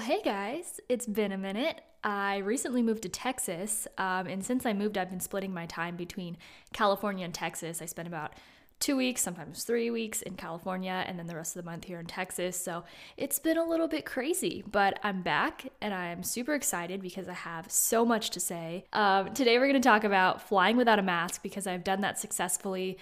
hey 0.00 0.22
guys, 0.24 0.80
it's 0.88 1.06
been 1.06 1.30
a 1.30 1.36
minute. 1.36 1.82
I 2.02 2.38
recently 2.38 2.82
moved 2.82 3.02
to 3.02 3.10
Texas, 3.10 3.86
um, 3.98 4.26
and 4.26 4.42
since 4.42 4.64
I 4.64 4.72
moved, 4.72 4.96
I've 4.96 5.10
been 5.10 5.20
splitting 5.20 5.52
my 5.52 5.66
time 5.66 5.96
between 5.96 6.38
California 6.72 7.22
and 7.22 7.34
Texas. 7.34 7.82
I 7.82 7.84
spend 7.84 8.08
about 8.08 8.32
two 8.78 8.96
weeks, 8.96 9.20
sometimes 9.20 9.62
three 9.64 9.90
weeks 9.90 10.22
in 10.22 10.36
California, 10.36 11.04
and 11.06 11.18
then 11.18 11.26
the 11.26 11.36
rest 11.36 11.54
of 11.54 11.62
the 11.62 11.70
month 11.70 11.84
here 11.84 12.00
in 12.00 12.06
Texas. 12.06 12.58
So 12.58 12.84
it's 13.18 13.38
been 13.38 13.58
a 13.58 13.64
little 13.64 13.88
bit 13.88 14.06
crazy, 14.06 14.64
but 14.70 14.98
I'm 15.02 15.20
back 15.20 15.70
and 15.82 15.92
I'm 15.92 16.22
super 16.22 16.54
excited 16.54 17.02
because 17.02 17.28
I 17.28 17.34
have 17.34 17.70
so 17.70 18.06
much 18.06 18.30
to 18.30 18.40
say. 18.40 18.86
Um, 18.94 19.34
today, 19.34 19.58
we're 19.58 19.68
going 19.68 19.82
to 19.82 19.86
talk 19.86 20.04
about 20.04 20.40
flying 20.40 20.78
without 20.78 20.98
a 20.98 21.02
mask 21.02 21.42
because 21.42 21.66
I've 21.66 21.84
done 21.84 22.00
that 22.00 22.18
successfully 22.18 22.96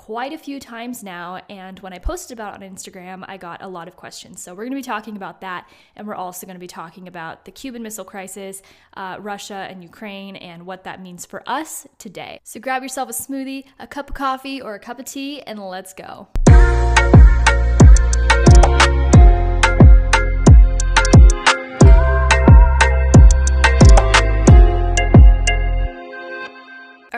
quite 0.00 0.32
a 0.32 0.38
few 0.38 0.58
times 0.58 1.02
now. 1.02 1.42
And 1.50 1.78
when 1.80 1.92
I 1.92 1.98
posted 1.98 2.32
about 2.32 2.54
it 2.54 2.64
on 2.64 2.74
Instagram, 2.74 3.22
I 3.28 3.36
got 3.36 3.62
a 3.62 3.68
lot 3.68 3.86
of 3.86 3.96
questions. 3.96 4.42
So 4.42 4.54
we're 4.54 4.64
going 4.64 4.72
to 4.72 4.76
be 4.76 4.82
talking 4.82 5.14
about 5.14 5.42
that. 5.42 5.68
And 5.94 6.06
we're 6.06 6.14
also 6.14 6.46
going 6.46 6.54
to 6.54 6.60
be 6.60 6.66
talking 6.66 7.06
about 7.06 7.44
the 7.44 7.50
Cuban 7.50 7.82
Missile 7.82 8.06
Crisis, 8.06 8.62
uh, 8.94 9.18
Russia 9.20 9.66
and 9.68 9.82
Ukraine, 9.82 10.36
and 10.36 10.64
what 10.64 10.84
that 10.84 11.02
means 11.02 11.26
for 11.26 11.42
us 11.46 11.86
today. 11.98 12.40
So 12.44 12.60
grab 12.60 12.82
yourself 12.82 13.10
a 13.10 13.12
smoothie, 13.12 13.64
a 13.78 13.86
cup 13.86 14.08
of 14.08 14.16
coffee, 14.16 14.62
or 14.62 14.74
a 14.74 14.80
cup 14.80 14.98
of 14.98 15.04
tea, 15.04 15.42
and 15.42 15.58
let's 15.58 15.92
go. 15.92 16.28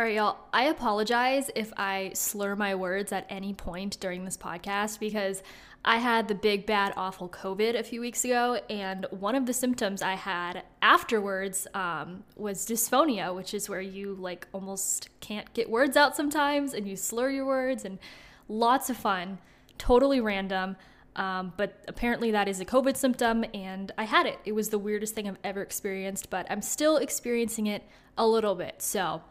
All 0.02 0.09
right, 0.09 0.16
y'all. 0.16 0.37
I 0.52 0.65
apologize 0.65 1.48
if 1.55 1.73
I 1.77 2.10
slur 2.15 2.56
my 2.56 2.74
words 2.74 3.12
at 3.12 3.24
any 3.30 3.55
point 3.55 4.01
during 4.01 4.24
this 4.24 4.37
podcast 4.37 4.98
because 4.98 5.45
I 5.84 5.98
had 5.98 6.27
the 6.27 6.34
big, 6.34 6.66
bad, 6.66 6.93
awful 6.97 7.29
COVID 7.29 7.79
a 7.79 7.84
few 7.84 8.01
weeks 8.01 8.24
ago, 8.24 8.59
and 8.69 9.07
one 9.10 9.37
of 9.37 9.46
the 9.46 9.52
symptoms 9.52 10.02
I 10.02 10.15
had 10.15 10.65
afterwards 10.83 11.69
um, 11.73 12.24
was 12.34 12.66
dysphonia, 12.66 13.32
which 13.32 13.54
is 13.54 13.68
where 13.68 13.80
you 13.80 14.15
like 14.15 14.49
almost 14.52 15.09
can't 15.21 15.54
get 15.54 15.71
words 15.71 15.96
out 15.96 16.16
sometimes 16.16 16.74
and 16.74 16.88
you 16.88 16.96
slur 16.96 17.30
your 17.30 17.46
words, 17.46 17.84
and 17.84 18.01
lots 18.49 18.90
of 18.90 18.96
fun, 18.96 19.38
totally 19.79 20.21
random. 20.21 20.74
Um, 21.15 21.52
but 21.57 21.84
apparently, 21.87 22.32
that 22.32 22.49
is 22.49 22.59
a 22.59 22.65
COVID 22.65 22.96
symptom, 22.96 23.45
and 23.55 23.93
I 23.96 24.02
had 24.02 24.27
it. 24.27 24.40
It 24.45 24.52
was 24.57 24.71
the 24.71 24.80
weirdest 24.80 25.15
thing 25.15 25.29
I've 25.29 25.38
ever 25.45 25.62
experienced, 25.62 26.29
but 26.29 26.45
I'm 26.51 26.60
still 26.60 26.96
experiencing 26.96 27.68
it 27.68 27.84
a 28.18 28.27
little 28.27 28.57
bit. 28.57 28.82
So, 28.82 29.23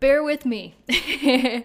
bear 0.00 0.22
with 0.22 0.44
me. 0.44 0.74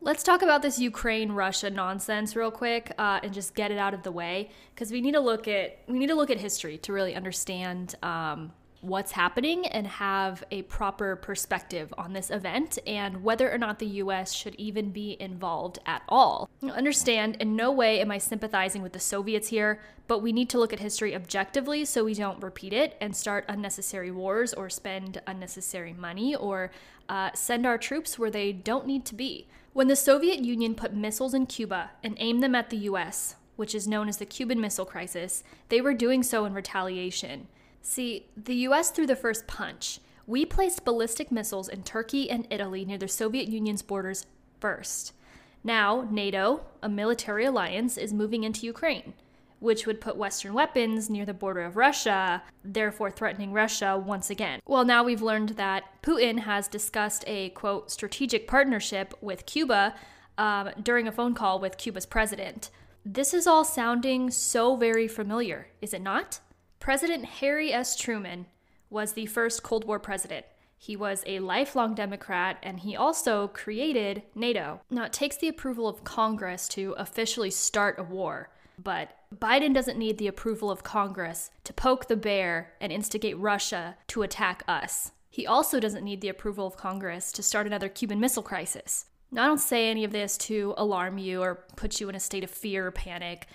Let's 0.00 0.22
talk 0.22 0.42
about 0.42 0.60
this 0.60 0.78
Ukraine 0.78 1.32
Russia 1.32 1.70
nonsense 1.70 2.36
real 2.36 2.50
quick 2.50 2.92
uh, 2.98 3.20
and 3.22 3.32
just 3.32 3.54
get 3.54 3.70
it 3.70 3.78
out 3.78 3.94
of 3.94 4.02
the 4.02 4.12
way 4.12 4.50
because 4.74 4.92
we 4.92 5.00
need 5.00 5.12
to 5.12 5.20
look 5.20 5.48
at 5.48 5.78
we 5.88 5.98
need 5.98 6.08
to 6.08 6.14
look 6.14 6.28
at 6.30 6.38
history 6.38 6.76
to 6.78 6.92
really 6.92 7.14
understand 7.14 7.94
um, 8.02 8.52
what's 8.86 9.12
happening 9.12 9.66
and 9.66 9.86
have 9.86 10.44
a 10.50 10.62
proper 10.62 11.16
perspective 11.16 11.92
on 11.96 12.12
this 12.12 12.30
event 12.30 12.78
and 12.86 13.22
whether 13.22 13.50
or 13.50 13.58
not 13.58 13.78
the 13.78 13.86
US 13.86 14.32
should 14.32 14.54
even 14.56 14.90
be 14.90 15.16
involved 15.18 15.78
at 15.86 16.02
all. 16.08 16.48
Understand, 16.62 17.36
in 17.40 17.56
no 17.56 17.72
way 17.72 18.00
am 18.00 18.10
I 18.10 18.18
sympathizing 18.18 18.82
with 18.82 18.92
the 18.92 19.00
Soviets 19.00 19.48
here, 19.48 19.80
but 20.06 20.20
we 20.20 20.32
need 20.32 20.50
to 20.50 20.58
look 20.58 20.72
at 20.72 20.80
history 20.80 21.14
objectively 21.14 21.84
so 21.84 22.04
we 22.04 22.14
don't 22.14 22.42
repeat 22.42 22.72
it 22.72 22.96
and 23.00 23.16
start 23.16 23.44
unnecessary 23.48 24.10
wars 24.10 24.52
or 24.52 24.68
spend 24.68 25.20
unnecessary 25.26 25.92
money 25.92 26.34
or 26.34 26.70
uh, 27.08 27.30
send 27.34 27.66
our 27.66 27.78
troops 27.78 28.18
where 28.18 28.30
they 28.30 28.52
don't 28.52 28.86
need 28.86 29.04
to 29.06 29.14
be. 29.14 29.46
When 29.72 29.88
the 29.88 29.96
Soviet 29.96 30.40
Union 30.40 30.74
put 30.74 30.94
missiles 30.94 31.34
in 31.34 31.46
Cuba 31.46 31.90
and 32.02 32.16
aimed 32.18 32.42
them 32.42 32.54
at 32.54 32.70
the 32.70 32.76
US, 32.76 33.36
which 33.56 33.74
is 33.74 33.88
known 33.88 34.08
as 34.08 34.18
the 34.18 34.26
Cuban 34.26 34.60
Missile 34.60 34.84
Crisis, 34.84 35.42
they 35.68 35.80
were 35.80 35.94
doing 35.94 36.22
so 36.22 36.44
in 36.44 36.54
retaliation. 36.54 37.48
See, 37.86 38.26
the 38.34 38.56
US 38.68 38.90
threw 38.90 39.06
the 39.06 39.14
first 39.14 39.46
punch. 39.46 40.00
We 40.26 40.46
placed 40.46 40.86
ballistic 40.86 41.30
missiles 41.30 41.68
in 41.68 41.82
Turkey 41.82 42.30
and 42.30 42.46
Italy 42.48 42.82
near 42.86 42.96
the 42.96 43.06
Soviet 43.06 43.46
Union's 43.46 43.82
borders 43.82 44.24
first. 44.58 45.12
Now, 45.62 46.08
NATO, 46.10 46.62
a 46.82 46.88
military 46.88 47.44
alliance, 47.44 47.98
is 47.98 48.14
moving 48.14 48.42
into 48.42 48.64
Ukraine, 48.64 49.12
which 49.60 49.86
would 49.86 50.00
put 50.00 50.16
Western 50.16 50.54
weapons 50.54 51.10
near 51.10 51.26
the 51.26 51.34
border 51.34 51.60
of 51.60 51.76
Russia, 51.76 52.42
therefore 52.64 53.10
threatening 53.10 53.52
Russia 53.52 53.98
once 53.98 54.30
again. 54.30 54.60
Well, 54.66 54.86
now 54.86 55.04
we've 55.04 55.22
learned 55.22 55.50
that 55.50 55.84
Putin 56.02 56.38
has 56.38 56.68
discussed 56.68 57.22
a 57.26 57.50
quote 57.50 57.90
strategic 57.90 58.48
partnership 58.48 59.12
with 59.20 59.44
Cuba 59.44 59.94
um, 60.38 60.70
during 60.82 61.06
a 61.06 61.12
phone 61.12 61.34
call 61.34 61.60
with 61.60 61.76
Cuba's 61.76 62.06
president. 62.06 62.70
This 63.04 63.34
is 63.34 63.46
all 63.46 63.62
sounding 63.62 64.30
so 64.30 64.74
very 64.74 65.06
familiar, 65.06 65.68
is 65.82 65.92
it 65.92 66.00
not? 66.00 66.40
President 66.84 67.24
Harry 67.24 67.72
S. 67.72 67.96
Truman 67.96 68.44
was 68.90 69.14
the 69.14 69.24
first 69.24 69.62
Cold 69.62 69.86
War 69.86 69.98
president. 69.98 70.44
He 70.76 70.96
was 70.96 71.24
a 71.24 71.38
lifelong 71.38 71.94
Democrat 71.94 72.58
and 72.62 72.78
he 72.78 72.94
also 72.94 73.48
created 73.48 74.22
NATO. 74.34 74.82
Now, 74.90 75.04
it 75.04 75.12
takes 75.14 75.38
the 75.38 75.48
approval 75.48 75.88
of 75.88 76.04
Congress 76.04 76.68
to 76.68 76.94
officially 76.98 77.50
start 77.50 77.98
a 77.98 78.02
war, 78.02 78.50
but 78.78 79.16
Biden 79.34 79.72
doesn't 79.72 79.96
need 79.96 80.18
the 80.18 80.26
approval 80.26 80.70
of 80.70 80.82
Congress 80.82 81.50
to 81.64 81.72
poke 81.72 82.06
the 82.06 82.16
bear 82.16 82.74
and 82.82 82.92
instigate 82.92 83.38
Russia 83.38 83.96
to 84.08 84.20
attack 84.20 84.62
us. 84.68 85.12
He 85.30 85.46
also 85.46 85.80
doesn't 85.80 86.04
need 86.04 86.20
the 86.20 86.28
approval 86.28 86.66
of 86.66 86.76
Congress 86.76 87.32
to 87.32 87.42
start 87.42 87.66
another 87.66 87.88
Cuban 87.88 88.20
Missile 88.20 88.42
Crisis. 88.42 89.06
Now, 89.32 89.44
I 89.44 89.46
don't 89.46 89.56
say 89.56 89.88
any 89.88 90.04
of 90.04 90.12
this 90.12 90.36
to 90.36 90.74
alarm 90.76 91.16
you 91.16 91.40
or 91.40 91.64
put 91.76 91.98
you 91.98 92.10
in 92.10 92.14
a 92.14 92.20
state 92.20 92.44
of 92.44 92.50
fear 92.50 92.88
or 92.88 92.90
panic. 92.90 93.46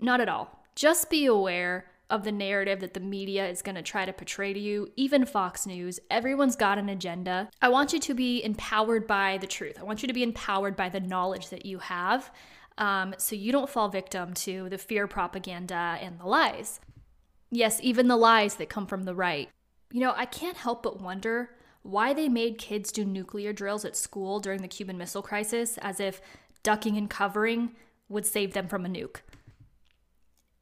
Not 0.00 0.22
at 0.22 0.30
all. 0.30 0.64
Just 0.74 1.10
be 1.10 1.26
aware 1.26 1.84
of 2.10 2.24
the 2.24 2.32
narrative 2.32 2.80
that 2.80 2.94
the 2.94 3.00
media 3.00 3.46
is 3.48 3.62
going 3.62 3.74
to 3.74 3.82
try 3.82 4.06
to 4.06 4.12
portray 4.12 4.52
to 4.52 4.58
you, 4.58 4.88
even 4.96 5.26
Fox 5.26 5.66
News. 5.66 6.00
Everyone's 6.10 6.56
got 6.56 6.78
an 6.78 6.88
agenda. 6.88 7.50
I 7.60 7.68
want 7.68 7.92
you 7.92 8.00
to 8.00 8.14
be 8.14 8.42
empowered 8.42 9.06
by 9.06 9.38
the 9.38 9.46
truth. 9.46 9.76
I 9.78 9.84
want 9.84 10.02
you 10.02 10.08
to 10.08 10.14
be 10.14 10.22
empowered 10.22 10.74
by 10.74 10.88
the 10.88 11.00
knowledge 11.00 11.50
that 11.50 11.66
you 11.66 11.78
have 11.78 12.30
um, 12.78 13.14
so 13.18 13.36
you 13.36 13.52
don't 13.52 13.68
fall 13.68 13.88
victim 13.88 14.32
to 14.34 14.68
the 14.70 14.78
fear 14.78 15.06
propaganda 15.06 15.98
and 16.00 16.18
the 16.18 16.26
lies. 16.26 16.80
Yes, 17.50 17.78
even 17.82 18.08
the 18.08 18.16
lies 18.16 18.56
that 18.56 18.68
come 18.68 18.86
from 18.86 19.02
the 19.02 19.14
right. 19.14 19.50
You 19.92 20.00
know, 20.00 20.14
I 20.16 20.26
can't 20.26 20.56
help 20.56 20.82
but 20.82 21.00
wonder 21.00 21.50
why 21.82 22.12
they 22.12 22.28
made 22.28 22.58
kids 22.58 22.92
do 22.92 23.04
nuclear 23.04 23.52
drills 23.52 23.84
at 23.84 23.96
school 23.96 24.40
during 24.40 24.62
the 24.62 24.68
Cuban 24.68 24.98
Missile 24.98 25.22
Crisis 25.22 25.78
as 25.78 26.00
if 26.00 26.20
ducking 26.62 26.96
and 26.96 27.08
covering 27.08 27.72
would 28.08 28.26
save 28.26 28.52
them 28.52 28.68
from 28.68 28.84
a 28.84 28.88
nuke. 28.88 29.20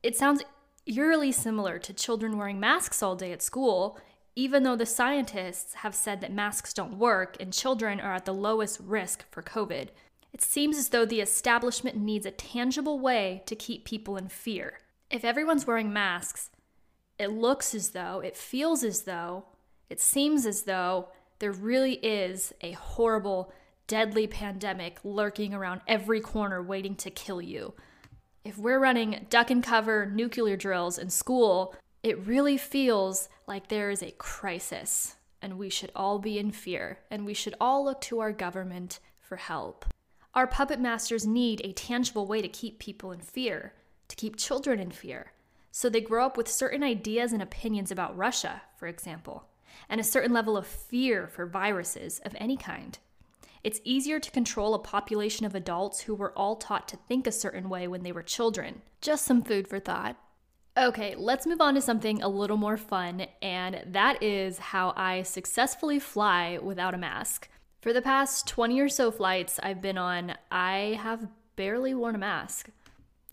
It 0.03 0.17
sounds 0.17 0.43
eerily 0.86 1.32
similar 1.32 1.78
to 1.80 1.92
children 1.92 2.38
wearing 2.38 2.60
masks 2.60 3.02
all 3.02 3.16
day 3.16 3.32
at 3.32 3.42
school, 3.42 3.98
even 4.34 4.62
though 4.62 4.76
the 4.76 4.86
scientists 4.86 5.74
have 5.74 5.94
said 5.94 6.20
that 6.20 6.32
masks 6.32 6.72
don't 6.72 6.98
work 6.98 7.36
and 7.41 7.52
children 7.52 8.00
are 8.00 8.14
at 8.14 8.24
the 8.24 8.34
lowest 8.34 8.78
risk 8.80 9.24
for 9.30 9.42
COVID. 9.42 9.88
It 10.32 10.42
seems 10.42 10.76
as 10.76 10.91
though 10.91 11.06
the 11.06 11.20
establishment 11.20 11.97
needs 11.97 12.26
a 12.26 12.30
tangible 12.30 12.98
way 12.98 13.42
to 13.47 13.56
keep 13.56 13.84
people 13.84 14.16
in 14.16 14.28
fear. 14.28 14.78
If 15.10 15.24
everyone's 15.24 15.66
wearing 15.66 15.92
masks, 15.92 16.50
it 17.18 17.28
looks 17.28 17.74
as 17.74 17.91
though, 17.91 18.20
it 18.20 18.36
feels 18.36 18.84
as 18.84 19.03
though, 19.03 19.47
it 19.88 20.00
seems 20.00 20.44
as 20.44 20.62
though 20.62 21.08
there 21.38 21.53
really 21.53 21.94
is 21.94 22.53
a 22.60 22.72
horrible, 22.72 23.53
deadly 23.86 24.26
pandemic 24.26 24.98
lurking 25.04 25.54
around 25.54 25.80
every 25.86 26.20
corner 26.20 26.62
waiting 26.62 26.97
to 26.97 27.10
kill 27.10 27.41
you 27.41 27.72
if 28.47 28.57
we're 28.57 28.79
running 28.79 29.27
duck 29.29 29.51
and 29.51 29.61
cover 29.61 30.07
nuclear 30.07 30.57
drills 30.57 30.99
in 30.99 31.11
school, 31.11 31.75
it 32.05 32.27
really 32.27 32.57
feels 32.57 33.29
like 33.49 33.67
there 33.67 33.91
is 33.91 34.05
a 34.05 34.12
crisis 34.12 35.17
and 35.43 35.59
we 35.59 35.69
should 35.69 35.91
all 35.97 36.21
be 36.21 36.39
in 36.39 36.53
fear 36.53 37.01
and 37.11 37.27
we 37.27 37.34
should 37.34 37.57
all 37.61 37.84
look 37.84 38.01
to 38.01 38.21
our 38.21 38.31
government 38.31 39.01
for 39.21 39.34
help. 39.34 39.84
Our 40.33 40.47
puppet 40.47 40.79
masters 40.79 41.27
need 41.27 41.61
a 41.65 41.73
tangible 41.73 42.27
way 42.27 42.41
to 42.41 42.49
keep 42.49 42.79
people 42.79 43.11
in 43.11 43.21
fear, 43.21 43.73
to 44.07 44.15
keep 44.15 44.37
children 44.37 44.78
in 44.78 44.93
fear, 44.93 45.33
so 45.73 45.89
they 45.89 46.01
grow 46.01 46.25
up 46.25 46.37
with 46.37 46.49
certain 46.49 46.84
ideas 46.84 47.33
and 47.33 47.43
opinions 47.43 47.91
about 47.91 48.17
Russia, 48.17 48.63
for 48.78 48.87
example, 48.87 49.49
and 49.89 50.01
a 50.01 50.04
certain 50.04 50.33
level 50.33 50.57
of 50.57 50.69
fear 50.69 51.27
for 51.27 51.47
viruses 51.47 52.21
of 52.25 52.37
any 52.39 52.57
kind. 52.57 52.99
It's 53.66 53.80
easier 53.83 54.21
to 54.21 54.30
control 54.30 54.74
a 54.74 54.78
population 54.78 55.45
of 55.45 55.57
adults 55.57 56.03
who 56.03 56.15
were 56.15 56.30
all 56.39 56.54
taught 56.54 56.86
to 56.86 56.97
think 56.97 57.27
a 57.27 57.33
certain 57.33 57.68
way 57.68 57.89
when 57.89 58.04
they 58.04 58.13
were 58.13 58.22
children. 58.22 58.80
Just 59.01 59.24
some 59.24 59.42
food 59.42 59.66
for 59.66 59.80
thought. 59.80 60.16
Okay, 60.78 61.16
let's 61.16 61.48
move 61.48 61.60
on 61.60 61.74
to 61.74 61.80
something 61.80 62.22
a 62.22 62.28
little 62.28 62.59
more 62.59 62.77
fun, 62.77 63.27
and 63.42 63.83
that 63.84 64.22
is 64.22 64.59
how 64.59 64.95
I 64.97 65.22
successfully 65.22 65.98
fly 65.98 66.60
without 66.63 66.95
a 66.95 66.97
mask. 66.97 67.48
For 67.83 67.92
the 67.92 68.01
past 68.01 68.47
20 68.47 68.78
or 68.78 68.89
so 68.89 69.10
flights 69.10 69.59
I've 69.60 69.83
been 69.83 69.98
on, 69.98 70.36
I 70.48 71.01
have 71.03 71.27
barely 71.57 71.92
worn 71.92 72.15
a 72.15 72.18
mask. 72.18 72.71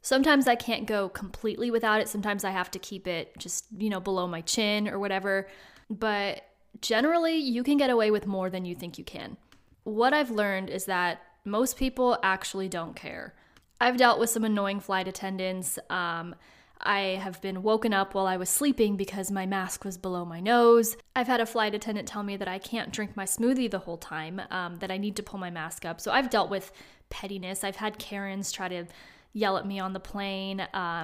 Sometimes 0.01 0.47
I 0.47 0.55
can't 0.55 0.87
go 0.87 1.09
completely 1.09 1.69
without 1.69 2.01
it. 2.01 2.09
Sometimes 2.09 2.43
I 2.43 2.49
have 2.49 2.71
to 2.71 2.79
keep 2.79 3.07
it 3.07 3.37
just, 3.37 3.65
you 3.77 3.91
know, 3.91 3.99
below 3.99 4.25
my 4.25 4.41
chin 4.41 4.87
or 4.87 4.97
whatever. 4.97 5.47
But 5.91 6.41
generally, 6.81 7.37
you 7.37 7.61
can 7.61 7.77
get 7.77 7.91
away 7.91 8.09
with 8.09 8.25
more 8.25 8.49
than 8.49 8.65
you 8.65 8.73
think 8.73 8.97
you 8.97 9.03
can 9.03 9.37
what 9.83 10.13
I've 10.13 10.31
learned 10.31 10.69
is 10.69 10.85
that 10.85 11.21
most 11.45 11.77
people 11.77 12.17
actually 12.23 12.69
don't 12.69 12.95
care. 12.95 13.33
I've 13.81 13.97
dealt 13.97 14.19
with 14.19 14.29
some 14.29 14.45
annoying 14.45 14.79
flight 14.79 15.07
attendants. 15.07 15.77
Um, 15.89 16.35
I 16.79 17.19
have 17.21 17.41
been 17.41 17.63
woken 17.63 17.93
up 17.93 18.13
while 18.13 18.27
I 18.27 18.37
was 18.37 18.49
sleeping 18.49 18.97
because 18.97 19.31
my 19.31 19.45
mask 19.45 19.85
was 19.85 19.97
below 19.97 20.25
my 20.25 20.39
nose. 20.39 20.97
I've 21.15 21.27
had 21.27 21.39
a 21.39 21.45
flight 21.45 21.73
attendant 21.73 22.07
tell 22.07 22.23
me 22.23 22.35
that 22.37 22.47
I 22.47 22.59
can't 22.59 22.91
drink 22.91 23.15
my 23.15 23.25
smoothie 23.25 23.71
the 23.71 23.79
whole 23.79 23.97
time, 23.97 24.41
um, 24.51 24.77
that 24.77 24.91
I 24.91 24.97
need 24.97 25.15
to 25.17 25.23
pull 25.23 25.39
my 25.39 25.49
mask 25.49 25.85
up. 25.85 26.01
So 26.01 26.11
I've 26.11 26.29
dealt 26.29 26.49
with 26.49 26.71
pettiness. 27.09 27.63
I've 27.63 27.77
had 27.77 27.99
Karens 27.99 28.51
try 28.51 28.67
to 28.67 28.85
yell 29.33 29.57
at 29.57 29.65
me 29.65 29.79
on 29.79 29.93
the 29.93 29.99
plane. 29.99 30.61
Um, 30.73 31.03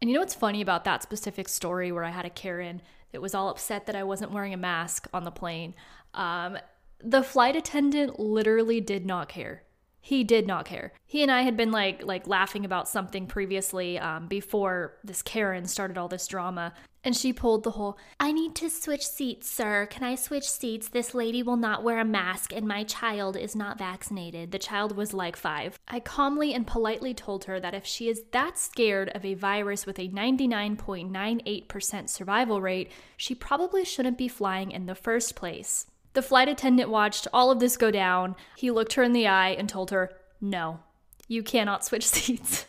and 0.00 0.08
you 0.08 0.14
know 0.14 0.20
what's 0.20 0.34
funny 0.34 0.60
about 0.60 0.84
that 0.84 1.02
specific 1.02 1.48
story 1.48 1.90
where 1.90 2.04
I 2.04 2.10
had 2.10 2.24
a 2.24 2.30
Karen 2.30 2.80
that 3.12 3.20
was 3.20 3.34
all 3.34 3.48
upset 3.48 3.86
that 3.86 3.96
I 3.96 4.04
wasn't 4.04 4.30
wearing 4.30 4.54
a 4.54 4.58
mask 4.58 5.08
on 5.12 5.24
the 5.24 5.30
plane? 5.32 5.74
Um, 6.14 6.58
the 7.02 7.22
flight 7.22 7.56
attendant 7.56 8.18
literally 8.18 8.80
did 8.80 9.06
not 9.06 9.28
care. 9.28 9.62
He 10.00 10.24
did 10.24 10.46
not 10.46 10.64
care. 10.64 10.94
He 11.04 11.22
and 11.22 11.30
I 11.30 11.42
had 11.42 11.54
been 11.54 11.70
like 11.70 12.02
like 12.02 12.26
laughing 12.26 12.64
about 12.64 12.88
something 12.88 13.26
previously 13.26 13.98
um, 13.98 14.26
before 14.26 14.96
this 15.04 15.20
Karen 15.20 15.66
started 15.66 15.98
all 15.98 16.08
this 16.08 16.26
drama, 16.26 16.72
and 17.04 17.14
she 17.14 17.30
pulled 17.32 17.62
the 17.62 17.72
whole 17.72 17.98
I 18.18 18.32
need 18.32 18.54
to 18.54 18.70
switch 18.70 19.06
seats, 19.06 19.50
sir. 19.50 19.86
Can 19.90 20.04
I 20.04 20.14
switch 20.14 20.48
seats? 20.48 20.88
This 20.88 21.14
lady 21.14 21.42
will 21.42 21.58
not 21.58 21.82
wear 21.82 21.98
a 21.98 22.06
mask, 22.06 22.54
and 22.54 22.66
my 22.66 22.84
child 22.84 23.36
is 23.36 23.54
not 23.54 23.76
vaccinated. 23.76 24.50
The 24.50 24.58
child 24.58 24.96
was 24.96 25.12
like 25.12 25.36
five. 25.36 25.78
I 25.86 26.00
calmly 26.00 26.54
and 26.54 26.66
politely 26.66 27.12
told 27.12 27.44
her 27.44 27.60
that 27.60 27.74
if 27.74 27.84
she 27.84 28.08
is 28.08 28.22
that 28.32 28.56
scared 28.56 29.10
of 29.10 29.26
a 29.26 29.34
virus 29.34 29.84
with 29.84 29.98
a 29.98 30.08
99.98% 30.08 32.08
survival 32.08 32.62
rate, 32.62 32.90
she 33.18 33.34
probably 33.34 33.84
shouldn't 33.84 34.16
be 34.16 34.28
flying 34.28 34.70
in 34.70 34.86
the 34.86 34.94
first 34.94 35.36
place. 35.36 35.84
The 36.14 36.22
flight 36.22 36.48
attendant 36.48 36.90
watched 36.90 37.28
all 37.32 37.50
of 37.50 37.60
this 37.60 37.76
go 37.76 37.90
down. 37.90 38.36
He 38.56 38.70
looked 38.70 38.94
her 38.94 39.02
in 39.02 39.12
the 39.12 39.26
eye 39.26 39.50
and 39.50 39.68
told 39.68 39.90
her, 39.90 40.10
No, 40.40 40.80
you 41.26 41.42
cannot 41.42 41.84
switch 41.84 42.06
seats. 42.06 42.66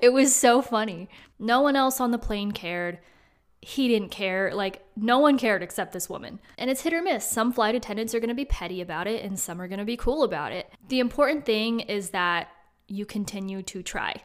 it 0.00 0.12
was 0.12 0.34
so 0.34 0.62
funny. 0.62 1.08
No 1.38 1.60
one 1.60 1.76
else 1.76 2.00
on 2.00 2.10
the 2.10 2.18
plane 2.18 2.52
cared. 2.52 2.98
He 3.60 3.88
didn't 3.88 4.10
care. 4.10 4.52
Like, 4.54 4.84
no 4.96 5.18
one 5.18 5.38
cared 5.38 5.62
except 5.62 5.92
this 5.92 6.08
woman. 6.08 6.40
And 6.56 6.70
it's 6.70 6.82
hit 6.82 6.92
or 6.92 7.02
miss. 7.02 7.28
Some 7.28 7.52
flight 7.52 7.74
attendants 7.74 8.14
are 8.14 8.20
going 8.20 8.28
to 8.28 8.34
be 8.34 8.44
petty 8.44 8.80
about 8.80 9.06
it, 9.06 9.24
and 9.24 9.38
some 9.38 9.60
are 9.60 9.68
going 9.68 9.80
to 9.80 9.84
be 9.84 9.96
cool 9.96 10.22
about 10.22 10.52
it. 10.52 10.70
The 10.88 11.00
important 11.00 11.44
thing 11.44 11.80
is 11.80 12.10
that 12.10 12.48
you 12.86 13.04
continue 13.04 13.62
to 13.62 13.82
try. 13.82 14.22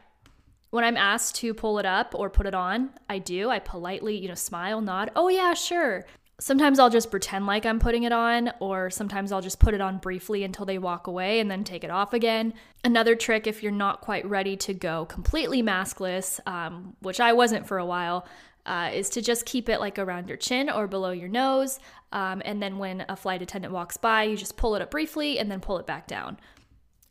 When 0.70 0.84
I'm 0.84 0.96
asked 0.96 1.34
to 1.36 1.52
pull 1.52 1.78
it 1.78 1.86
up 1.86 2.14
or 2.16 2.30
put 2.30 2.46
it 2.46 2.54
on, 2.54 2.90
I 3.10 3.18
do. 3.18 3.50
I 3.50 3.58
politely, 3.58 4.16
you 4.16 4.28
know, 4.28 4.34
smile, 4.34 4.80
nod. 4.80 5.10
Oh, 5.16 5.28
yeah, 5.28 5.54
sure 5.54 6.06
sometimes 6.42 6.80
I'll 6.80 6.90
just 6.90 7.10
pretend 7.10 7.46
like 7.46 7.64
I'm 7.64 7.78
putting 7.78 8.02
it 8.02 8.10
on, 8.10 8.50
or 8.58 8.90
sometimes 8.90 9.30
I'll 9.30 9.40
just 9.40 9.60
put 9.60 9.74
it 9.74 9.80
on 9.80 9.98
briefly 9.98 10.42
until 10.42 10.66
they 10.66 10.76
walk 10.76 11.06
away 11.06 11.38
and 11.38 11.48
then 11.48 11.62
take 11.62 11.84
it 11.84 11.90
off 11.90 12.12
again. 12.12 12.52
Another 12.82 13.14
trick, 13.14 13.46
if 13.46 13.62
you're 13.62 13.70
not 13.70 14.00
quite 14.00 14.26
ready 14.26 14.56
to 14.56 14.74
go 14.74 15.04
completely 15.04 15.62
maskless, 15.62 16.40
um, 16.46 16.96
which 17.00 17.20
I 17.20 17.32
wasn't 17.32 17.68
for 17.68 17.78
a 17.78 17.86
while, 17.86 18.26
uh, 18.66 18.90
is 18.92 19.08
to 19.10 19.22
just 19.22 19.46
keep 19.46 19.68
it 19.68 19.78
like 19.78 20.00
around 20.00 20.26
your 20.26 20.36
chin 20.36 20.68
or 20.68 20.88
below 20.88 21.12
your 21.12 21.28
nose. 21.28 21.78
Um, 22.10 22.42
and 22.44 22.60
then 22.60 22.78
when 22.78 23.04
a 23.08 23.14
flight 23.14 23.40
attendant 23.40 23.72
walks 23.72 23.96
by, 23.96 24.24
you 24.24 24.36
just 24.36 24.56
pull 24.56 24.74
it 24.74 24.82
up 24.82 24.90
briefly 24.90 25.38
and 25.38 25.48
then 25.48 25.60
pull 25.60 25.78
it 25.78 25.86
back 25.86 26.08
down. 26.08 26.38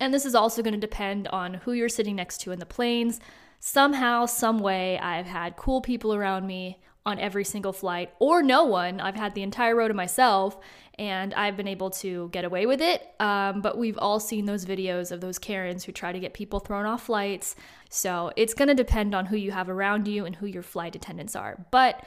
And 0.02 0.14
this 0.14 0.26
is 0.26 0.36
also 0.36 0.62
going 0.62 0.74
to 0.74 0.80
depend 0.80 1.30
on 1.30 1.54
who 1.56 1.72
you're 1.72 1.90
sitting 1.90 2.18
next 2.18 2.40
to 2.42 2.52
in 2.52 2.60
the 2.60 2.66
planes. 2.66 3.22
Somehow, 3.60 4.26
some 4.26 4.60
way, 4.60 4.98
I've 5.00 5.28
had 5.28 5.56
cool 5.56 5.80
people 5.80 6.14
around 6.14 6.48
me 6.48 6.82
on 7.06 7.20
every 7.20 7.44
single 7.44 7.74
flight 7.74 8.12
or 8.20 8.44
no 8.44 8.64
one. 8.64 9.00
I've 9.00 9.16
had 9.16 9.34
the 9.34 9.42
entire 9.42 9.76
row 9.76 9.88
to 9.88 9.94
myself 9.94 10.58
and 11.00 11.34
I've 11.34 11.58
been 11.58 11.68
able 11.68 11.90
to 11.92 12.30
get 12.30 12.46
away 12.46 12.66
with 12.66 12.80
it. 12.80 13.16
Um, 13.20 13.62
but 13.62 13.78
we've 13.78 13.98
all 13.98 14.20
seen 14.20 14.46
those 14.46 14.66
videos 14.66 15.12
of 15.12 15.20
those 15.20 15.40
Karens 15.40 15.84
who 15.84 15.92
try 15.92 16.12
to 16.12 16.20
get 16.20 16.34
people 16.34 16.60
thrown 16.60 16.86
off 16.86 17.06
flights. 17.06 17.56
So 17.90 18.32
it's 18.36 18.54
going 18.54 18.68
to 18.68 18.76
depend 18.76 19.16
on 19.16 19.26
who 19.26 19.36
you 19.36 19.52
have 19.52 19.70
around 19.70 20.08
you 20.08 20.26
and 20.26 20.36
who 20.36 20.46
your 20.46 20.62
flight 20.62 20.96
attendants 20.96 21.36
are. 21.36 21.66
But 21.72 22.06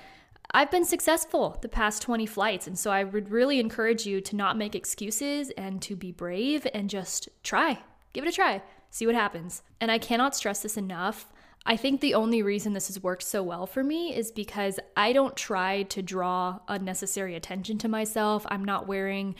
I've 0.53 0.71
been 0.71 0.85
successful 0.85 1.59
the 1.61 1.69
past 1.69 2.03
20 2.03 2.27
flights. 2.27 2.69
And 2.69 2.79
so 2.79 2.93
I 2.93 3.03
would 3.03 3.31
really 3.31 3.59
encourage 3.59 4.07
you 4.07 4.21
to 4.21 4.37
not 4.37 4.57
make 4.57 4.77
excuses 4.77 5.51
and 5.51 5.83
to 5.83 5.97
be 5.97 6.13
brave 6.13 6.67
and 6.73 6.89
just 6.89 7.29
try. 7.43 7.81
Give 8.13 8.25
it 8.25 8.29
a 8.29 8.33
try. 8.33 8.63
See 8.91 9.07
what 9.07 9.17
happens. 9.17 9.63
And 9.81 9.91
I 9.91 9.99
cannot 9.99 10.37
stress 10.37 10.63
this 10.63 10.77
enough. 10.77 11.33
I 11.67 11.77
think 11.77 12.01
the 12.01 12.15
only 12.15 12.43
reason 12.43 12.75
this 12.75 12.89
has 12.89 13.03
worked 13.03 13.23
so 13.23 13.43
well 13.43 13.67
for 13.67 13.83
me 13.83 14.15
is 14.15 14.31
because 14.31 14.79
I 14.97 15.13
don't 15.13 15.35
try 15.35 15.85
to 15.85 16.03
draw 16.03 16.61
unnecessary 16.69 17.35
attention 17.35 17.79
to 17.79 17.89
myself. 17.89 18.45
I'm 18.51 18.65
not 18.65 18.87
wearing 18.87 19.35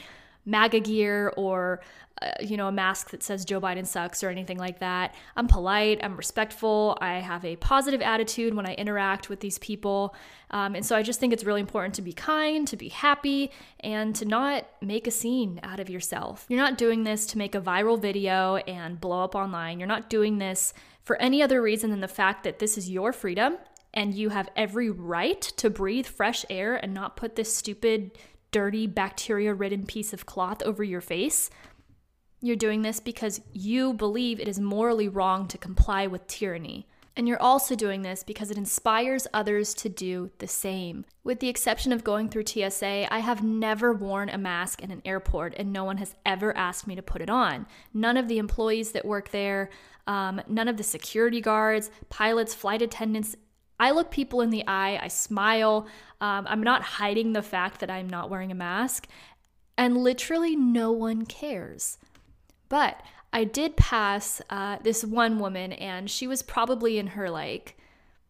MAGA 0.45 0.79
gear 0.81 1.33
or, 1.37 1.81
uh, 2.21 2.31
you 2.39 2.55
know, 2.55 2.67
a 2.67 2.71
mask 2.71 3.09
that 3.09 3.21
says 3.21 3.43
Joe 3.43 3.59
Biden 3.59 3.85
sucks 3.85 4.23
or 4.23 4.29
anything 4.29 4.57
like 4.57 4.79
that. 4.79 5.13
I'm 5.35 5.47
polite, 5.47 5.99
I'm 6.01 6.15
respectful, 6.15 6.97
I 7.01 7.15
have 7.15 7.43
a 7.43 7.57
positive 7.57 8.01
attitude 8.01 8.53
when 8.53 8.65
I 8.65 8.73
interact 8.75 9.29
with 9.29 9.41
these 9.41 9.59
people. 9.59 10.15
Um, 10.51 10.75
and 10.75 10.85
so 10.85 10.95
I 10.95 11.03
just 11.03 11.19
think 11.19 11.33
it's 11.33 11.43
really 11.43 11.59
important 11.59 11.93
to 11.95 12.01
be 12.01 12.13
kind, 12.13 12.65
to 12.69 12.77
be 12.77 12.87
happy, 12.87 13.51
and 13.81 14.15
to 14.15 14.23
not 14.23 14.65
make 14.81 15.07
a 15.07 15.11
scene 15.11 15.59
out 15.61 15.81
of 15.81 15.89
yourself. 15.89 16.45
You're 16.47 16.61
not 16.61 16.77
doing 16.77 17.03
this 17.03 17.25
to 17.27 17.37
make 17.37 17.53
a 17.53 17.61
viral 17.61 18.01
video 18.01 18.55
and 18.57 19.01
blow 19.01 19.23
up 19.23 19.35
online. 19.35 19.79
You're 19.79 19.87
not 19.87 20.09
doing 20.09 20.37
this 20.37 20.73
for 21.03 21.21
any 21.21 21.43
other 21.43 21.61
reason 21.61 21.91
than 21.91 21.99
the 21.99 22.07
fact 22.07 22.45
that 22.45 22.59
this 22.59 22.77
is 22.77 22.89
your 22.89 23.11
freedom 23.11 23.57
and 23.93 24.13
you 24.13 24.29
have 24.29 24.49
every 24.55 24.89
right 24.89 25.41
to 25.41 25.69
breathe 25.69 26.05
fresh 26.05 26.45
air 26.49 26.75
and 26.75 26.93
not 26.93 27.15
put 27.15 27.35
this 27.35 27.55
stupid, 27.55 28.17
dirty, 28.51 28.87
bacteria 28.87 29.53
ridden 29.53 29.85
piece 29.85 30.13
of 30.13 30.25
cloth 30.25 30.61
over 30.63 30.83
your 30.83 31.01
face. 31.01 31.49
You're 32.45 32.55
doing 32.55 32.83
this 32.83 32.99
because 32.99 33.41
you 33.53 33.91
believe 33.93 34.39
it 34.39 34.47
is 34.47 34.59
morally 34.59 35.07
wrong 35.07 35.47
to 35.47 35.57
comply 35.57 36.05
with 36.05 36.27
tyranny. 36.27 36.85
And 37.17 37.27
you're 37.27 37.41
also 37.41 37.73
doing 37.73 38.03
this 38.03 38.21
because 38.21 38.51
it 38.51 38.57
inspires 38.57 39.25
others 39.33 39.73
to 39.73 39.89
do 39.89 40.29
the 40.37 40.45
same. 40.45 41.05
With 41.23 41.39
the 41.39 41.49
exception 41.49 41.91
of 41.91 42.03
going 42.03 42.29
through 42.29 42.45
TSA, 42.45 43.11
I 43.11 43.17
have 43.17 43.43
never 43.43 43.93
worn 43.93 44.29
a 44.29 44.37
mask 44.37 44.83
in 44.83 44.91
an 44.91 45.01
airport 45.05 45.55
and 45.57 45.73
no 45.73 45.83
one 45.85 45.97
has 45.97 46.13
ever 46.23 46.55
asked 46.55 46.85
me 46.85 46.93
to 46.93 47.01
put 47.01 47.23
it 47.23 47.31
on. 47.31 47.65
None 47.95 48.15
of 48.15 48.27
the 48.27 48.37
employees 48.37 48.91
that 48.91 49.05
work 49.05 49.29
there, 49.29 49.71
um, 50.05 50.39
none 50.47 50.67
of 50.67 50.77
the 50.77 50.83
security 50.83 51.41
guards, 51.41 51.89
pilots, 52.09 52.53
flight 52.53 52.83
attendants. 52.83 53.35
I 53.79 53.89
look 53.89 54.11
people 54.11 54.41
in 54.41 54.51
the 54.51 54.67
eye, 54.67 54.99
I 55.01 55.07
smile. 55.07 55.87
Um, 56.21 56.45
I'm 56.47 56.61
not 56.61 56.83
hiding 56.83 57.33
the 57.33 57.41
fact 57.41 57.79
that 57.79 57.89
I'm 57.89 58.07
not 58.07 58.29
wearing 58.29 58.51
a 58.51 58.55
mask, 58.55 59.07
and 59.79 59.97
literally 59.97 60.55
no 60.55 60.91
one 60.91 61.25
cares. 61.25 61.97
But 62.69 63.01
I 63.31 63.43
did 63.43 63.75
pass 63.75 64.41
uh, 64.49 64.77
this 64.81 65.03
one 65.03 65.39
woman, 65.39 65.73
and 65.73 66.09
she 66.09 66.27
was 66.27 66.41
probably 66.41 66.97
in 66.97 67.07
her 67.07 67.29
like 67.29 67.77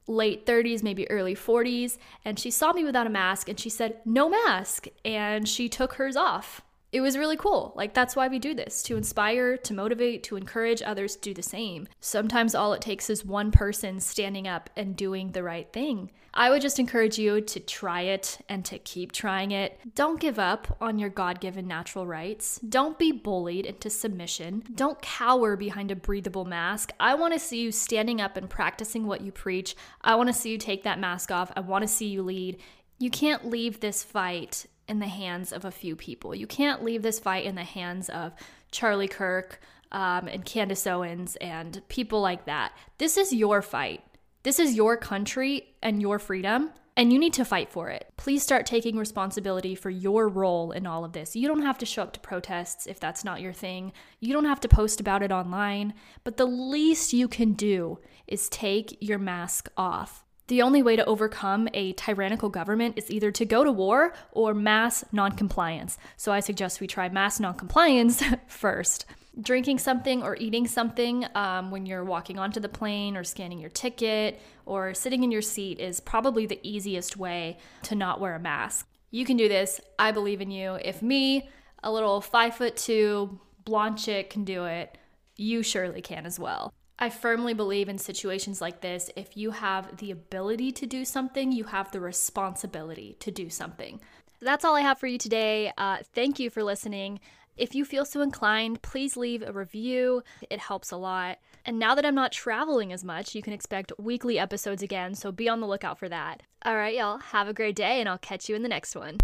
late 0.08 0.46
30s, 0.46 0.84
maybe 0.84 1.10
early 1.10 1.36
40s, 1.36 1.98
and 2.24 2.40
she 2.40 2.52
saw 2.52 2.74
me 2.74 2.84
without 2.84 3.08
a 3.08 3.10
mask 3.10 3.50
and 3.50 3.60
she 3.60 3.70
said, 3.70 3.98
No 4.06 4.30
mask. 4.30 4.88
And 5.04 5.48
she 5.48 5.70
took 5.70 5.94
hers 5.94 6.16
off 6.16 6.62
it 6.96 7.02
was 7.02 7.18
really 7.18 7.36
cool. 7.36 7.74
Like, 7.76 7.94
that's 7.94 8.16
why 8.16 8.30
we 8.30 8.40
do 8.40 8.54
this 8.54 8.82
to 8.84 8.96
inspire, 8.96 9.58
to 9.58 9.74
motivate, 9.74 10.24
to 10.24 10.38
encourage 10.38 10.82
others 10.82 11.18
to 11.18 11.22
do 11.22 11.34
the 11.34 11.44
same. 11.44 11.90
Sometimes 12.00 12.56
all 12.56 12.72
it 12.72 12.80
takes 12.80 13.10
is 13.10 13.26
one 13.26 13.52
person 13.52 14.00
standing 14.00 14.48
up 14.48 14.70
and 14.78 14.96
doing 14.96 15.34
the 15.34 15.44
right 15.44 15.68
thing. 15.74 16.10
I 16.34 16.50
would 16.50 16.62
just 16.62 16.80
encourage 16.80 17.20
you 17.20 17.42
to 17.42 17.60
try 17.60 18.04
it 18.04 18.38
and 18.48 18.64
to 18.64 18.80
keep 18.80 19.12
trying 19.12 19.52
it. 19.52 19.78
Don't 19.94 20.22
give 20.22 20.40
up 20.40 20.78
on 20.80 20.98
your 20.98 21.10
God 21.10 21.42
given 21.42 21.68
natural 21.68 22.08
rights. 22.08 22.62
Don't 22.70 22.98
be 22.98 23.12
bullied 23.12 23.66
into 23.66 23.90
submission. 23.90 24.64
Don't 24.74 25.02
cower 25.02 25.58
behind 25.58 25.92
a 25.92 25.98
breathable 25.98 26.46
mask. 26.46 26.94
I 26.98 27.16
want 27.16 27.34
to 27.34 27.40
see 27.40 27.60
you 27.60 27.74
standing 27.74 28.22
up 28.22 28.38
and 28.38 28.50
practicing 28.50 29.06
what 29.06 29.20
you 29.20 29.34
preach. 29.34 29.76
I 30.00 30.16
want 30.16 30.28
to 30.28 30.34
see 30.34 30.50
you 30.50 30.58
take 30.58 30.84
that 30.84 31.00
mask 31.00 31.30
off. 31.30 31.52
I 31.58 31.60
want 31.60 31.82
to 31.82 31.90
see 31.90 32.08
you 32.08 32.24
lead. 32.24 32.62
You 33.00 33.10
can't 33.10 33.50
leave 33.50 33.82
this 33.82 34.02
fight 34.02 34.66
in 34.88 35.00
the 35.00 35.08
hands 35.08 35.52
of 35.52 35.66
a 35.66 35.72
few 35.72 35.96
people. 35.96 36.36
You 36.36 36.48
can't 36.48 36.84
leave 36.84 37.02
this 37.02 37.20
fight 37.20 37.46
in 37.46 37.56
the 37.56 37.64
hands 37.64 38.10
of 38.10 38.34
Charlie 38.72 39.08
Kirk 39.08 39.60
um, 39.92 40.28
and 40.28 40.46
Candace 40.46 40.86
Owens 40.86 41.36
and 41.38 41.82
people 41.88 42.22
like 42.22 42.46
that. 42.46 42.74
This 42.98 43.18
is 43.18 43.34
your 43.34 43.62
fight. 43.62 44.04
This 44.44 44.60
is 44.60 44.76
your 44.76 44.96
country 44.96 45.76
and 45.82 46.02
your 46.02 46.20
freedom, 46.20 46.70
and 46.96 47.12
you 47.12 47.18
need 47.18 47.34
to 47.34 47.44
fight 47.46 47.70
for 47.70 47.90
it. 47.90 48.14
Please 48.16 48.44
start 48.44 48.68
taking 48.68 48.96
responsibility 48.96 49.74
for 49.74 49.90
your 49.90 50.30
role 50.30 50.72
in 50.72 50.86
all 50.86 51.04
of 51.04 51.14
this. 51.14 51.36
You 51.36 51.48
don't 51.48 51.64
have 51.64 51.80
to 51.80 51.86
show 51.86 52.04
up 52.04 52.14
to 52.14 52.20
protests 52.20 52.86
if 52.86 53.00
that's 53.00 53.24
not 53.24 53.42
your 53.42 53.54
thing. 53.54 53.92
You 54.20 54.34
don't 54.34 54.46
have 54.46 54.60
to 54.62 54.68
post 54.68 55.00
about 55.00 55.24
it 55.24 55.32
online, 55.32 55.96
but 56.24 56.38
the 56.38 56.46
least 56.46 57.12
you 57.12 57.28
can 57.28 57.54
do 57.54 58.00
is 58.28 58.50
take 58.50 58.98
your 59.02 59.18
mask 59.18 59.70
off. 59.78 60.25
The 60.48 60.62
only 60.62 60.84
way 60.84 60.96
to 60.96 61.06
overcome 61.06 61.68
a 61.74 61.94
tyrannical 61.94 62.50
government 62.50 63.00
is 63.00 63.10
either 63.10 63.32
to 63.32 63.46
go 63.46 63.64
to 63.64 63.72
war 63.72 64.14
or 64.32 64.54
mass 64.54 65.04
noncompliance. 65.12 65.98
So 66.18 66.32
I 66.32 66.40
suggest 66.40 66.80
we 66.80 66.86
try 66.86 67.10
mass 67.10 67.40
noncompliance 67.40 68.22
first. 68.48 69.06
Drinking 69.42 69.80
something 69.80 70.22
or 70.22 70.38
eating 70.38 70.68
something 70.68 71.26
um, 71.34 71.72
when 71.72 71.88
you're 71.88 72.04
walking 72.04 72.38
onto 72.38 72.60
the 72.60 72.70
plane 72.70 73.18
or 73.18 73.24
scanning 73.24 73.60
your 73.60 73.72
ticket 73.72 74.40
or 74.68 74.94
sitting 74.94 75.24
in 75.24 75.32
your 75.32 75.42
seat 75.42 75.80
is 75.80 76.00
probably 76.00 76.46
the 76.46 76.60
easiest 76.62 77.18
way 77.18 77.58
to 77.82 77.96
not 77.96 78.22
wear 78.22 78.36
a 78.36 78.40
mask. 78.40 78.88
You 79.10 79.26
can 79.26 79.38
do 79.38 79.50
this. 79.50 79.82
I 79.98 80.12
believe 80.12 80.42
in 80.42 80.52
you. 80.52 80.76
If 80.76 81.02
me, 81.02 81.50
a 81.82 81.92
little 81.92 82.22
five 82.22 82.56
foot 82.56 82.78
two 82.78 83.40
blonde 83.66 83.98
chick, 83.98 84.30
can 84.30 84.46
do 84.46 84.66
it, 84.66 84.96
you 85.38 85.64
surely 85.64 86.02
can 86.02 86.26
as 86.28 86.40
well. 86.40 86.72
I 86.98 87.10
firmly 87.10 87.54
believe 87.54 87.90
in 87.90 87.98
situations 87.98 88.62
like 88.62 88.80
this, 88.80 89.10
if 89.18 89.36
you 89.36 89.52
have 89.52 89.98
the 89.98 90.12
ability 90.12 90.72
to 90.74 90.86
do 90.86 91.04
something, 91.04 91.52
you 91.52 91.66
have 91.66 91.92
the 91.92 92.00
responsibility 92.00 93.18
to 93.20 93.32
do 93.32 93.50
something. 93.50 94.00
That's 94.40 94.64
all 94.64 94.76
I 94.76 94.82
have 94.82 94.98
for 94.98 95.08
you 95.08 95.18
today. 95.18 95.74
Uh, 95.78 95.98
thank 96.14 96.40
you 96.40 96.50
for 96.50 96.64
listening. 96.64 97.20
If 97.58 97.76
you 97.76 97.84
feel 97.84 98.06
so 98.06 98.22
inclined, 98.22 98.82
please 98.82 99.18
leave 99.18 99.42
a 99.42 99.52
review. 99.52 100.24
It 100.50 100.60
helps 100.60 100.92
a 100.92 100.98
lot. 100.98 101.40
And 101.66 101.80
now 101.80 101.96
that 101.96 102.06
I'm 102.06 102.16
not 102.16 102.32
traveling 102.32 102.94
as 102.94 103.04
much, 103.04 103.36
you 103.36 103.42
can 103.42 103.54
expect 103.54 103.92
weekly 103.98 104.40
episodes 104.40 104.84
again, 104.84 105.16
so 105.16 105.32
be 105.32 105.50
on 105.50 105.60
the 105.60 105.68
lookout 105.68 106.00
for 106.00 106.08
that. 106.10 106.44
All 106.64 106.76
right, 106.76 106.96
y'all, 106.96 107.18
have 107.18 107.48
a 107.48 107.54
great 107.54 107.76
day, 107.76 108.00
and 108.00 108.08
I'll 108.08 108.18
catch 108.18 108.48
you 108.48 108.56
in 108.56 108.64
the 108.64 108.70
next 108.70 108.96
one. 108.96 109.18